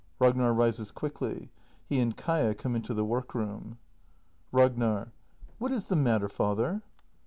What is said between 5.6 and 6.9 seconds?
is the matter, father?